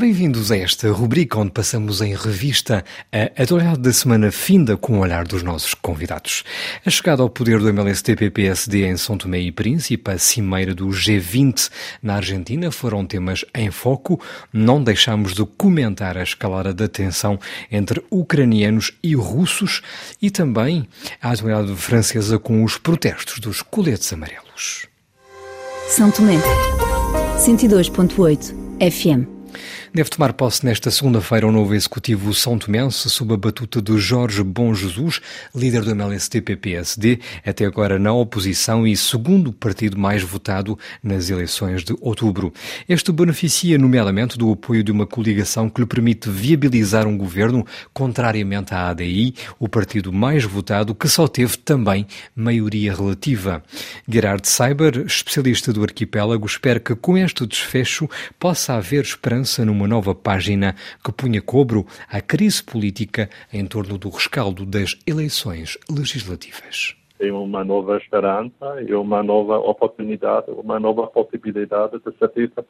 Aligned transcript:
Bem-vindos 0.00 0.50
a 0.50 0.56
esta 0.56 0.90
rubrica 0.90 1.38
onde 1.38 1.50
passamos 1.50 2.00
em 2.00 2.14
revista 2.14 2.82
a 3.12 3.42
atualidade 3.42 3.80
da 3.80 3.92
semana 3.92 4.32
finda 4.32 4.74
com 4.74 4.94
o 4.94 5.00
olhar 5.00 5.26
dos 5.26 5.42
nossos 5.42 5.74
convidados. 5.74 6.42
A 6.86 6.88
chegada 6.88 7.22
ao 7.22 7.28
poder 7.28 7.58
do 7.58 7.68
MLSTP-PSD 7.68 8.86
em 8.86 8.96
São 8.96 9.18
Tomé 9.18 9.40
e 9.40 9.52
Príncipe, 9.52 10.10
a 10.10 10.16
cimeira 10.16 10.74
do 10.74 10.86
G20 10.86 11.68
na 12.02 12.14
Argentina 12.14 12.70
foram 12.70 13.04
temas 13.04 13.44
em 13.54 13.70
foco. 13.70 14.18
Não 14.50 14.82
deixamos 14.82 15.34
de 15.34 15.44
comentar 15.44 16.16
a 16.16 16.22
escalada 16.22 16.72
da 16.72 16.88
tensão 16.88 17.38
entre 17.70 18.02
ucranianos 18.10 18.92
e 19.02 19.14
russos 19.14 19.82
e 20.20 20.30
também 20.30 20.88
a 21.20 21.30
atualidade 21.30 21.76
francesa 21.76 22.38
com 22.38 22.64
os 22.64 22.78
protestos 22.78 23.38
dos 23.38 23.60
coletes 23.60 24.10
amarelos. 24.14 24.86
São 25.90 26.10
Tomé, 26.10 26.38
102.8 27.36 28.54
FM. 28.90 29.39
Deve 29.92 30.08
tomar 30.08 30.32
posse 30.34 30.64
nesta 30.64 30.88
segunda-feira 30.88 31.48
o 31.48 31.50
novo 31.50 31.74
executivo 31.74 32.32
São 32.32 32.56
Tomense, 32.56 33.10
sob 33.10 33.34
a 33.34 33.36
batuta 33.36 33.82
de 33.82 33.98
Jorge 33.98 34.40
Bom 34.40 34.72
Jesus, 34.72 35.20
líder 35.52 35.82
do 35.82 35.90
MLSTP-PSD, 35.90 37.18
até 37.44 37.64
agora 37.64 37.98
na 37.98 38.12
oposição 38.12 38.86
e 38.86 38.96
segundo 38.96 39.52
partido 39.52 39.98
mais 39.98 40.22
votado 40.22 40.78
nas 41.02 41.28
eleições 41.28 41.82
de 41.82 41.92
outubro. 42.00 42.54
Este 42.88 43.10
beneficia, 43.10 43.76
nomeadamente, 43.78 44.38
do 44.38 44.52
apoio 44.52 44.84
de 44.84 44.92
uma 44.92 45.08
coligação 45.08 45.68
que 45.68 45.80
lhe 45.80 45.86
permite 45.88 46.30
viabilizar 46.30 47.08
um 47.08 47.18
governo, 47.18 47.66
contrariamente 47.92 48.72
à 48.72 48.90
ADI, 48.90 49.34
o 49.58 49.68
partido 49.68 50.12
mais 50.12 50.44
votado, 50.44 50.94
que 50.94 51.08
só 51.08 51.26
teve 51.26 51.56
também 51.56 52.06
maioria 52.32 52.94
relativa. 52.94 53.60
Gerard 54.08 54.46
Seiber, 54.46 55.04
especialista 55.04 55.72
do 55.72 55.82
arquipélago, 55.82 56.46
espera 56.46 56.78
que 56.78 56.94
com 56.94 57.18
este 57.18 57.44
desfecho 57.44 58.08
possa 58.38 58.74
haver 58.74 59.02
esperança 59.02 59.64
no 59.64 59.79
uma 59.80 59.88
nova 59.88 60.14
página 60.14 60.74
que 61.02 61.10
punha 61.10 61.40
cobro 61.40 61.86
à 62.12 62.20
crise 62.20 62.62
política 62.62 63.30
em 63.50 63.64
torno 63.66 63.96
do 63.96 64.10
rescaldo 64.10 64.66
das 64.66 64.98
eleições 65.06 65.78
legislativas. 65.88 66.94
Tem 67.18 67.30
uma 67.30 67.64
nova 67.64 67.96
esperança 67.96 68.82
e 68.86 68.92
uma 68.92 69.22
nova 69.22 69.58
oportunidade, 69.58 70.50
uma 70.50 70.78
nova 70.78 71.06
possibilidade 71.06 71.98
de 71.98 72.12
ser 72.18 72.30
feita 72.30 72.64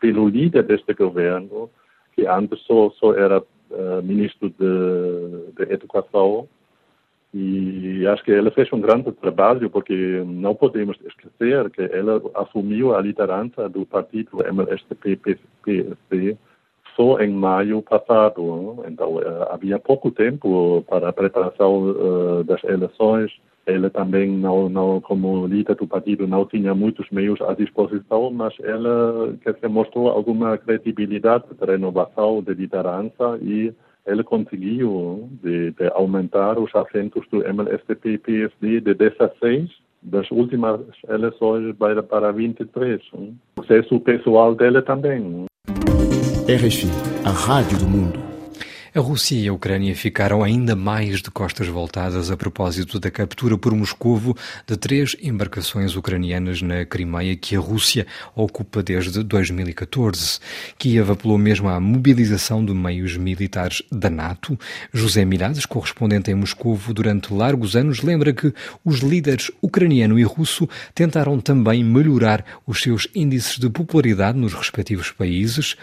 pelo 0.00 0.26
líder 0.26 0.62
deste 0.62 0.94
governo, 0.94 1.68
que 2.14 2.26
antes 2.26 2.58
só, 2.60 2.90
só 2.92 3.12
era 3.14 3.40
uh, 3.40 4.02
ministro 4.02 4.48
de, 4.48 5.52
de 5.56 5.72
Educação, 5.72 6.48
e 7.34 8.06
acho 8.06 8.24
que 8.24 8.32
ela 8.32 8.50
fez 8.52 8.72
um 8.72 8.80
grande 8.80 9.10
trabalho, 9.12 9.68
porque 9.68 10.22
não 10.24 10.54
podemos 10.54 10.96
esquecer 11.04 11.68
que 11.70 11.82
ela 11.82 12.22
assumiu 12.34 12.94
a 12.94 13.02
liderança 13.02 13.68
do 13.68 13.84
partido 13.84 14.46
MST-PSD 14.46 16.38
só 16.96 17.20
em 17.20 17.30
maio 17.30 17.82
passado. 17.82 18.84
Então, 18.88 19.20
eh, 19.20 19.48
havia 19.50 19.78
pouco 19.78 20.10
tempo 20.10 20.84
para 20.88 21.08
a 21.08 21.12
preparação 21.12 21.94
das 22.44 22.62
eleições. 22.64 23.32
Ele 23.66 23.88
também, 23.88 24.30
não, 24.30 24.68
não, 24.68 25.00
como 25.00 25.46
líder 25.46 25.74
do 25.76 25.86
partido, 25.86 26.26
não 26.26 26.44
tinha 26.44 26.74
muitos 26.74 27.08
meios 27.10 27.40
à 27.40 27.54
disposição, 27.54 28.30
mas 28.30 28.52
ela 28.60 29.34
quer 29.42 29.54
dizer, 29.54 29.68
mostrou 29.68 30.08
alguma 30.08 30.58
credibilidade 30.58 31.44
de 31.58 31.64
renovação 31.64 32.42
de 32.42 32.52
liderança 32.52 33.38
e 33.40 33.72
ele 34.06 34.22
conseguiu 34.22 35.28
de, 35.42 35.70
de 35.70 35.88
aumentar 35.94 36.58
os 36.58 36.74
assentos 36.74 37.26
do 37.30 37.42
MLSTP-PSD 37.42 38.80
de 38.80 38.94
16 38.94 39.70
das 40.02 40.30
últimas 40.30 40.80
eleições 41.08 41.74
para, 41.76 42.02
para 42.02 42.32
23. 42.32 43.00
O 43.14 43.32
sucesso 43.58 43.98
pessoal 44.00 44.54
dele 44.54 44.82
também. 44.82 45.46
RFI, 46.46 46.90
a 47.24 47.30
rádio 47.30 47.78
do 47.78 47.86
mundo. 47.86 48.23
A 48.96 49.00
Rússia 49.00 49.34
e 49.36 49.48
a 49.48 49.52
Ucrânia 49.52 49.92
ficaram 49.92 50.40
ainda 50.40 50.76
mais 50.76 51.20
de 51.20 51.28
costas 51.28 51.66
voltadas 51.66 52.30
a 52.30 52.36
propósito 52.36 53.00
da 53.00 53.10
captura 53.10 53.58
por 53.58 53.74
Moscovo 53.74 54.36
de 54.64 54.76
três 54.76 55.16
embarcações 55.20 55.96
ucranianas 55.96 56.62
na 56.62 56.84
Crimeia 56.84 57.34
que 57.34 57.56
a 57.56 57.58
Rússia 57.58 58.06
ocupa 58.36 58.84
desde 58.84 59.24
2014. 59.24 60.38
Kiev 60.78 61.10
apelou 61.10 61.36
mesmo 61.36 61.68
à 61.68 61.80
mobilização 61.80 62.64
de 62.64 62.72
meios 62.72 63.16
militares 63.16 63.82
da 63.90 64.08
NATO. 64.08 64.56
José 64.92 65.24
Mirades, 65.24 65.66
correspondente 65.66 66.30
em 66.30 66.36
Moscovo 66.36 66.94
durante 66.94 67.34
largos 67.34 67.74
anos, 67.74 68.00
lembra 68.00 68.32
que 68.32 68.54
os 68.84 69.00
líderes 69.00 69.50
ucraniano 69.60 70.20
e 70.20 70.22
russo 70.22 70.68
tentaram 70.94 71.40
também 71.40 71.82
melhorar 71.82 72.44
os 72.64 72.80
seus 72.80 73.08
índices 73.12 73.58
de 73.58 73.68
popularidade 73.68 74.38
nos 74.38 74.54
respectivos 74.54 75.10
países 75.10 75.74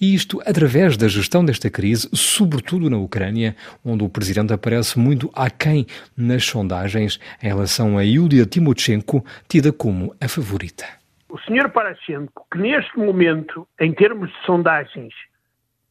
e 0.00 0.16
isto 0.16 0.42
através 0.44 0.96
da 0.96 1.06
gestão 1.06 1.44
desta 1.44 1.70
crise, 1.70 2.08
sobretudo 2.12 2.55
sobretudo 2.56 2.88
na 2.88 2.96
Ucrânia, 2.96 3.54
onde 3.84 4.02
o 4.02 4.08
presidente 4.08 4.52
aparece 4.52 4.98
muito 4.98 5.30
aquém 5.34 5.86
nas 6.16 6.44
sondagens 6.44 7.20
em 7.42 7.48
relação 7.48 7.98
a 7.98 8.02
Yulia 8.02 8.46
Timoshenko, 8.46 9.22
tida 9.46 9.70
como 9.72 10.14
a 10.20 10.26
favorita. 10.26 10.86
O 11.28 11.38
senhor 11.40 11.68
Parashenko, 11.68 12.46
que 12.50 12.58
neste 12.58 12.98
momento, 12.98 13.68
em 13.78 13.92
termos 13.92 14.30
de 14.30 14.46
sondagens 14.46 15.12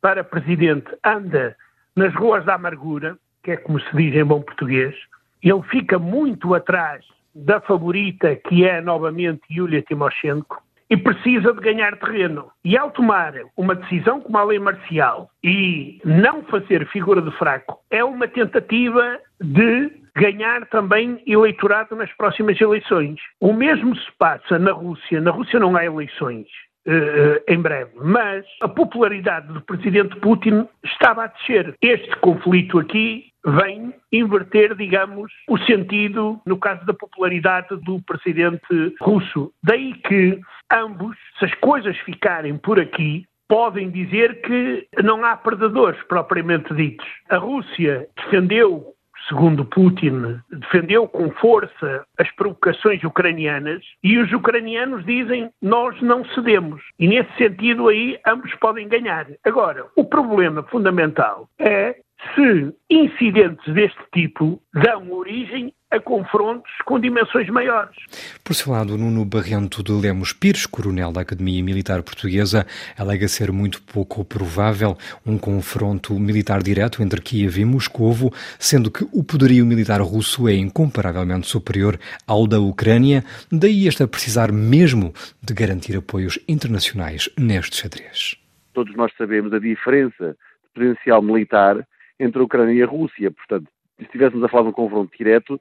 para 0.01 0.23
presidente, 0.23 0.87
anda 1.05 1.55
nas 1.95 2.13
ruas 2.15 2.43
da 2.45 2.55
amargura, 2.55 3.15
que 3.43 3.51
é 3.51 3.57
como 3.57 3.79
se 3.79 3.95
diz 3.95 4.15
em 4.15 4.25
bom 4.25 4.41
português, 4.41 4.95
ele 5.43 5.61
fica 5.69 5.99
muito 5.99 6.55
atrás 6.55 7.05
da 7.35 7.61
favorita, 7.61 8.35
que 8.35 8.65
é 8.65 8.81
novamente 8.81 9.41
Yulia 9.51 9.83
Timoshenko, 9.83 10.63
e 10.89 10.97
precisa 10.97 11.53
de 11.53 11.59
ganhar 11.61 11.97
terreno. 11.97 12.51
E 12.63 12.77
ao 12.77 12.91
tomar 12.91 13.33
uma 13.57 13.75
decisão 13.75 14.21
como 14.21 14.37
a 14.37 14.43
lei 14.43 14.59
marcial 14.59 15.29
e 15.43 15.99
não 16.05 16.43
fazer 16.43 16.87
figura 16.87 17.21
de 17.21 17.31
fraco, 17.31 17.79
é 17.89 18.03
uma 18.03 18.27
tentativa 18.27 19.19
de 19.41 19.91
ganhar 20.15 20.65
também 20.67 21.21
eleitorado 21.27 21.95
nas 21.95 22.11
próximas 22.13 22.59
eleições. 22.59 23.19
O 23.39 23.51
mesmo 23.51 23.95
se 23.95 24.11
passa 24.17 24.57
na 24.57 24.71
Rússia. 24.71 25.19
Na 25.19 25.31
Rússia 25.31 25.59
não 25.59 25.75
há 25.75 25.85
eleições. 25.85 26.47
Uh, 26.87 27.41
em 27.51 27.59
breve. 27.59 27.89
Mas 27.95 28.45
a 28.61 28.67
popularidade 28.67 29.51
do 29.51 29.59
presidente 29.61 30.15
Putin 30.17 30.67
estava 30.83 31.23
a 31.23 31.27
descer. 31.27 31.73
Este 31.81 32.15
conflito 32.17 32.77
aqui 32.77 33.25
vem 33.43 33.91
inverter, 34.11 34.75
digamos, 34.75 35.31
o 35.49 35.57
sentido, 35.57 36.39
no 36.45 36.59
caso 36.59 36.85
da 36.85 36.93
popularidade 36.93 37.75
do 37.77 37.99
presidente 38.01 38.95
russo. 39.01 39.51
Daí 39.63 39.93
que 39.93 40.39
ambos, 40.71 41.15
se 41.39 41.45
as 41.45 41.53
coisas 41.55 41.97
ficarem 41.99 42.57
por 42.57 42.79
aqui, 42.79 43.25
podem 43.47 43.89
dizer 43.89 44.41
que 44.41 44.87
não 45.03 45.23
há 45.23 45.37
perdedores 45.37 46.01
propriamente 46.03 46.73
ditos. 46.73 47.07
A 47.29 47.37
Rússia 47.37 48.07
defendeu 48.15 48.95
segundo 49.27 49.65
Putin, 49.65 50.39
defendeu 50.49 51.07
com 51.07 51.31
força 51.31 52.05
as 52.17 52.29
provocações 52.31 53.03
ucranianas 53.03 53.83
e 54.03 54.17
os 54.17 54.31
ucranianos 54.31 55.05
dizem 55.05 55.49
nós 55.61 55.99
não 56.01 56.23
cedemos. 56.25 56.81
E 56.99 57.07
nesse 57.07 57.31
sentido 57.37 57.87
aí 57.87 58.19
ambos 58.27 58.53
podem 58.55 58.87
ganhar. 58.87 59.27
Agora, 59.43 59.87
o 59.95 60.05
problema 60.05 60.63
fundamental 60.63 61.49
é 61.59 61.95
se 62.33 62.73
incidentes 62.89 63.73
deste 63.73 64.01
tipo 64.13 64.61
dão 64.73 65.11
origem 65.11 65.73
a 65.91 65.99
confrontos 65.99 66.71
com 66.83 66.99
dimensões 66.99 67.47
maiores. 67.49 67.95
Por 68.43 68.53
seu 68.53 68.73
lado, 68.73 68.97
Nuno 68.97 69.23
Barrento 69.23 69.81
de 69.81 69.91
Lemos 69.91 70.33
Pires, 70.33 70.65
coronel 70.65 71.11
da 71.11 71.21
Academia 71.21 71.63
Militar 71.63 72.03
Portuguesa, 72.03 72.65
alega 72.97 73.27
ser 73.27 73.51
muito 73.51 73.81
pouco 73.81 74.25
provável 74.25 74.97
um 75.25 75.37
confronto 75.37 76.19
militar 76.19 76.61
direto 76.61 77.01
entre 77.01 77.21
Kiev 77.21 77.59
e 77.59 77.65
Moscovo, 77.65 78.31
sendo 78.59 78.91
que 78.91 79.07
o 79.13 79.23
poderio 79.23 79.65
militar 79.65 80.01
russo 80.01 80.49
é 80.49 80.53
incomparavelmente 80.53 81.47
superior 81.47 81.97
ao 82.27 82.47
da 82.47 82.59
Ucrânia, 82.59 83.23
daí 83.51 83.87
este 83.87 84.03
a 84.03 84.07
precisar 84.07 84.51
mesmo 84.51 85.13
de 85.41 85.53
garantir 85.53 85.95
apoios 85.95 86.39
internacionais 86.47 87.29
neste 87.37 87.77
xadrez. 87.77 88.35
Todos 88.73 88.93
nós 88.95 89.11
sabemos 89.17 89.53
a 89.53 89.59
diferença 89.59 90.35
de 90.75 90.93
potencial 90.93 91.21
militar 91.21 91.87
entre 92.19 92.39
a 92.39 92.43
Ucrânia 92.43 92.73
e 92.73 92.83
a 92.83 92.87
Rússia, 92.87 93.31
portanto, 93.31 93.67
se 93.97 94.03
estivéssemos 94.03 94.43
a 94.43 94.47
falar 94.47 94.63
de 94.63 94.69
um 94.69 94.73
confronto 94.73 95.15
direto, 95.17 95.59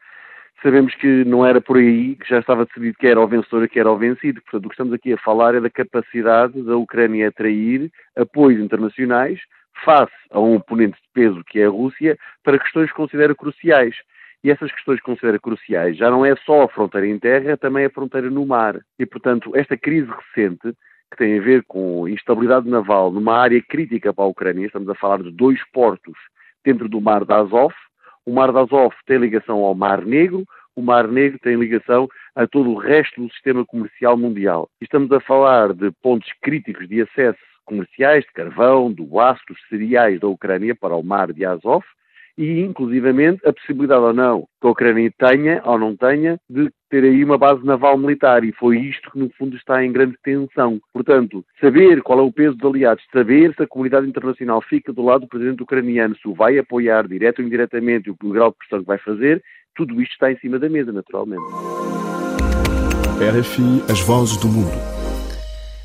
sabemos 0.63 0.95
que 0.95 1.25
não 1.25 1.45
era 1.45 1.61
por 1.61 1.77
aí, 1.77 2.17
que 2.17 2.29
já 2.29 2.39
estava 2.39 2.65
decidido 2.65 2.97
que 2.99 3.07
era 3.07 3.21
o 3.21 3.29
vencedor 3.29 3.65
e 3.65 3.69
que 3.69 3.79
era 3.79 3.91
o 3.91 3.99
vencido. 3.99 4.41
Portanto, 4.43 4.67
o 4.67 4.69
que 4.69 4.75
estamos 4.75 4.93
aqui 4.93 5.13
a 5.13 5.19
falar 5.19 5.55
é 5.55 5.61
da 5.61 5.71
capacidade 5.71 6.61
da 6.63 6.77
Ucrânia 6.77 7.29
atrair 7.29 7.91
apoios 8.17 8.61
internacionais 8.61 9.41
face 9.85 10.13
a 10.31 10.41
um 10.41 10.57
oponente 10.57 10.97
de 10.97 11.09
peso 11.13 11.43
que 11.45 11.61
é 11.61 11.67
a 11.67 11.71
Rússia 11.71 12.17
para 12.43 12.59
questões 12.59 12.91
que 12.91 12.97
considera 12.97 13.35
cruciais. 13.35 13.97
E 14.43 14.51
essas 14.51 14.71
questões 14.73 14.99
que 14.99 15.07
considera 15.07 15.39
cruciais 15.39 15.97
já 15.97 16.11
não 16.11 16.25
é 16.25 16.37
só 16.45 16.65
a 16.65 16.69
fronteira 16.69 17.07
em 17.07 17.19
terra, 17.19 17.53
é 17.53 17.57
também 17.57 17.87
a 17.87 17.91
fronteira 17.91 18.29
no 18.29 18.45
mar. 18.45 18.79
E, 18.99 19.07
portanto, 19.07 19.51
esta 19.57 19.77
crise 19.77 20.07
recente, 20.07 20.77
que 21.11 21.17
tem 21.17 21.39
a 21.39 21.43
ver 21.43 21.65
com 21.67 22.07
instabilidade 22.09 22.69
naval 22.69 23.11
numa 23.11 23.39
área 23.39 23.63
crítica 23.63 24.13
para 24.13 24.25
a 24.25 24.29
Ucrânia, 24.29 24.67
estamos 24.67 24.89
a 24.89 24.95
falar 24.95 25.23
de 25.23 25.31
dois 25.31 25.59
portos 25.73 26.15
dentro 26.65 26.89
do 26.89 27.01
mar 27.01 27.25
da 27.25 27.37
Azov, 27.41 27.75
o 28.27 28.33
Mar 28.33 28.51
de 28.51 28.59
Azov 28.59 28.95
tem 29.07 29.19
ligação 29.19 29.59
ao 29.59 29.75
Mar 29.75 30.03
Negro, 30.03 30.45
o 30.75 30.83
Mar 30.83 31.07
Negro 31.07 31.39
tem 31.41 31.57
ligação 31.57 32.09
a 32.35 32.47
todo 32.47 32.71
o 32.71 32.79
resto 32.79 33.21
do 33.21 33.31
sistema 33.31 33.65
comercial 33.67 34.17
mundial. 34.17 34.69
Estamos 34.81 35.13
a 35.13 35.21
falar 35.21 35.75
de 35.75 35.91
pontos 36.03 36.29
críticos 36.41 36.89
de 36.89 37.03
acesso 37.03 37.39
comerciais 37.65 38.25
de 38.25 38.33
carvão, 38.33 38.91
do 38.91 39.21
aço, 39.21 39.43
dos 39.49 39.59
cereais 39.69 40.21
da 40.21 40.27
Ucrânia 40.27 40.75
para 40.75 40.97
o 40.97 41.03
mar 41.03 41.33
de 41.33 41.45
Azov, 41.45 41.85
e, 42.37 42.61
inclusivamente, 42.61 43.47
a 43.47 43.53
possibilidade 43.53 44.03
ou 44.03 44.13
não 44.13 44.45
que 44.61 44.67
a 44.67 44.71
Ucrânia 44.71 45.13
tenha 45.19 45.63
ou 45.65 45.79
não 45.79 45.97
tenha 45.97 46.39
de 46.49 46.71
ter 46.91 47.05
aí 47.05 47.25
uma 47.25 47.39
base 47.39 47.65
naval 47.65 47.97
militar. 47.97 48.45
E 48.45 48.53
foi 48.53 48.79
isto 48.79 49.11
que, 49.11 49.19
no 49.19 49.31
fundo, 49.31 49.57
está 49.57 49.85
em 49.85 49.93
grande 49.93 50.17
tensão. 50.23 50.81
Portanto, 50.93 51.45
saber 51.61 52.03
qual 52.03 52.19
é 52.19 52.23
o 52.23 52.33
peso 52.33 52.57
dos 52.57 52.71
aliados, 52.71 53.05
saber 53.13 53.55
se 53.55 53.63
a 53.63 53.67
comunidade 53.67 54.09
internacional 54.09 54.61
fica 54.63 54.93
do 54.93 55.03
lado 55.03 55.23
do 55.23 55.29
presidente 55.29 55.63
ucraniano, 55.63 56.17
se 56.17 56.27
o 56.29 56.35
vai 56.35 56.59
apoiar 56.59 57.07
direto 57.07 57.41
ou 57.41 57.47
indiretamente, 57.47 58.11
o 58.11 58.17
grau 58.29 58.51
de 58.51 58.57
pressão 58.59 58.81
que 58.81 58.87
vai 58.87 58.99
fazer, 58.99 59.43
tudo 59.75 60.01
isto 60.01 60.13
está 60.13 60.31
em 60.31 60.39
cima 60.39 60.59
da 60.59 60.69
mesa, 60.69 60.93
naturalmente. 60.93 61.45
RFI, 63.21 63.91
as 63.91 64.01
vozes 64.01 64.37
do 64.39 64.49
mundo. 64.49 64.94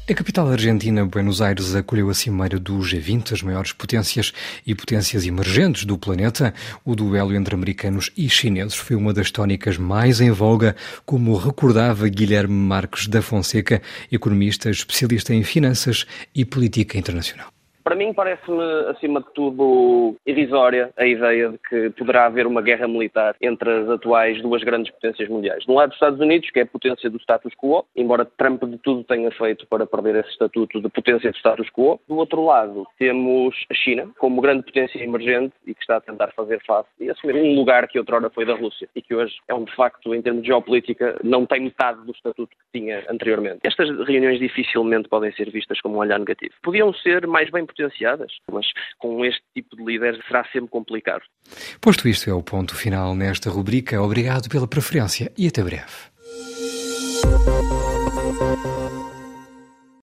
A 0.09 0.13
capital 0.15 0.51
argentina, 0.51 1.05
Buenos 1.05 1.39
Aires, 1.39 1.75
acolheu 1.75 2.09
a 2.09 2.15
cimeira 2.15 2.57
do 2.57 2.79
G20, 2.79 3.31
as 3.31 3.43
maiores 3.43 3.73
potências 3.73 4.33
e 4.65 4.73
potências 4.73 5.23
emergentes 5.23 5.85
do 5.85 5.99
planeta. 5.99 6.51
O 6.83 6.95
duelo 6.95 7.35
entre 7.35 7.53
americanos 7.53 8.09
e 8.17 8.27
chineses 8.27 8.73
foi 8.73 8.95
uma 8.95 9.13
das 9.13 9.29
tónicas 9.29 9.77
mais 9.77 10.19
em 10.19 10.31
voga, 10.31 10.75
como 11.05 11.37
recordava 11.37 12.09
Guilherme 12.09 12.55
Marques 12.55 13.05
da 13.05 13.21
Fonseca, 13.21 13.83
economista 14.11 14.71
especialista 14.71 15.31
em 15.31 15.43
finanças 15.43 16.07
e 16.33 16.43
política 16.43 16.97
internacional. 16.97 17.58
Para 17.89 17.95
mim 17.95 18.13
parece-me, 18.13 18.61
acima 18.91 19.19
de 19.19 19.33
tudo, 19.33 20.15
irrisória 20.23 20.91
a 20.95 21.07
ideia 21.07 21.49
de 21.49 21.57
que 21.57 21.89
poderá 21.97 22.27
haver 22.27 22.45
uma 22.45 22.61
guerra 22.61 22.87
militar 22.87 23.35
entre 23.41 23.67
as 23.67 23.89
atuais 23.89 24.39
duas 24.43 24.63
grandes 24.63 24.93
potências 24.93 25.27
mundiais. 25.27 25.65
De 25.65 25.71
um 25.71 25.73
lado, 25.73 25.89
os 25.89 25.95
Estados 25.95 26.19
Unidos, 26.19 26.51
que 26.51 26.59
é 26.59 26.61
a 26.61 26.67
potência 26.67 27.09
do 27.09 27.17
status 27.17 27.51
quo, 27.55 27.83
embora 27.95 28.25
Trump 28.37 28.63
de 28.63 28.77
tudo 28.77 29.03
tenha 29.03 29.31
feito 29.31 29.65
para 29.65 29.87
perder 29.87 30.17
esse 30.17 30.29
estatuto 30.29 30.79
de 30.79 30.87
potência 30.87 31.31
do 31.31 31.37
status 31.37 31.67
quo. 31.71 31.99
Do 32.07 32.17
outro 32.17 32.45
lado, 32.45 32.85
temos 32.99 33.55
a 33.71 33.73
China, 33.73 34.07
como 34.19 34.39
grande 34.39 34.65
potência 34.65 35.03
emergente 35.03 35.55
e 35.65 35.73
que 35.73 35.81
está 35.81 35.97
a 35.97 36.01
tentar 36.01 36.27
fazer 36.35 36.61
face 36.67 36.89
e 36.99 37.09
assumir 37.09 37.37
um 37.37 37.55
lugar 37.55 37.87
que 37.87 37.97
outrora 37.97 38.29
foi 38.29 38.45
da 38.45 38.53
Rússia 38.53 38.87
e 38.95 39.01
que 39.01 39.15
hoje 39.15 39.33
é 39.47 39.53
um, 39.55 39.63
de 39.63 39.75
facto, 39.75 40.13
em 40.13 40.21
termos 40.21 40.43
de 40.43 40.49
geopolítica, 40.49 41.17
não 41.23 41.43
tem 41.43 41.61
metade 41.61 42.05
do 42.05 42.11
estatuto 42.11 42.55
que 42.55 42.79
tinha 42.79 43.03
anteriormente. 43.09 43.61
Estas 43.63 43.89
reuniões 44.05 44.37
dificilmente 44.37 45.09
podem 45.09 45.31
ser 45.31 45.49
vistas 45.49 45.81
como 45.81 45.95
um 45.95 46.01
olhar 46.01 46.19
negativo. 46.19 46.53
Podiam 46.61 46.93
ser 46.93 47.25
mais 47.25 47.49
bem 47.49 47.65
potenciadas, 47.79 48.31
mas 48.51 48.65
com 48.97 49.23
este 49.23 49.41
tipo 49.55 49.75
de 49.77 49.85
líderes 49.85 50.19
será 50.27 50.43
sempre 50.51 50.69
complicado. 50.69 51.21
Posto 51.79 52.07
isto 52.07 52.29
é 52.29 52.33
o 52.33 52.43
ponto 52.43 52.75
final 52.75 53.15
nesta 53.15 53.49
rubrica. 53.49 54.01
Obrigado 54.01 54.49
pela 54.49 54.67
preferência 54.67 55.31
e 55.37 55.47
até 55.47 55.63
breve. 55.63 56.09